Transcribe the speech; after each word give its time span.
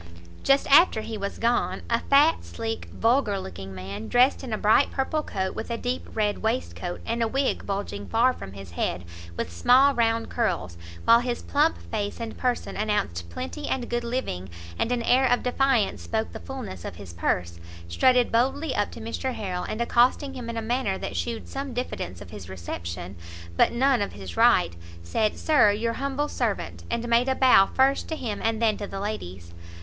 Just 0.41 0.65
after 0.71 1.01
he 1.01 1.15
was 1.15 1.37
gone, 1.37 1.83
a 1.87 1.99
fat, 1.99 2.43
sleek, 2.43 2.85
vulgar 2.91 3.39
looking 3.39 3.75
man, 3.75 4.07
dressed 4.07 4.43
in 4.43 4.51
a 4.51 4.57
bright 4.57 4.89
purple 4.89 5.21
coat, 5.21 5.53
with 5.53 5.69
a 5.69 5.77
deep 5.77 6.07
red 6.15 6.39
waistcoat, 6.39 7.01
and 7.05 7.21
a 7.21 7.27
wig 7.27 7.67
bulging 7.67 8.07
far 8.07 8.33
from 8.33 8.53
his 8.53 8.71
head 8.71 9.05
with 9.37 9.51
small 9.53 9.93
round 9.93 10.27
curls, 10.27 10.75
while 11.05 11.19
his 11.19 11.43
plump 11.43 11.77
face 11.91 12.19
and 12.19 12.35
person 12.35 12.75
announced 12.75 13.29
plenty 13.29 13.67
and 13.67 13.91
good 13.91 14.03
living, 14.03 14.49
and 14.79 14.91
an 14.91 15.03
air 15.03 15.27
of 15.31 15.43
defiance 15.43 16.01
spoke 16.01 16.31
the 16.33 16.39
fullness 16.39 16.83
of 16.83 16.95
his 16.95 17.13
purse, 17.13 17.59
strutted 17.87 18.31
boldly 18.31 18.73
up 18.75 18.89
to 18.89 18.99
Mr 18.99 19.35
Harrel, 19.35 19.65
and 19.69 19.81
accosting 19.81 20.33
him 20.33 20.49
in 20.49 20.57
a 20.57 20.63
manner 20.63 20.97
that 20.97 21.15
shewed 21.15 21.47
some 21.47 21.75
diffidence 21.75 22.21
of 22.21 22.31
his 22.31 22.49
reception, 22.49 23.15
but 23.55 23.71
none 23.71 24.01
of 24.01 24.13
his 24.13 24.35
right, 24.35 24.75
said 25.03 25.37
"Sir 25.37 25.69
your 25.69 25.93
humble 25.93 26.27
servant." 26.27 26.85
And 26.89 27.07
made 27.07 27.29
a 27.29 27.35
bow 27.35 27.67
first 27.71 28.07
to 28.09 28.15
him, 28.15 28.41
and 28.43 28.59
then 28.59 28.77
to 28.77 28.87
the 28.87 28.99
ladies. 28.99 29.53